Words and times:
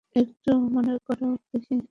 একটু 0.15 0.51
মনে 0.73 0.93
করাও 1.05 1.33
দেখি। 1.49 1.77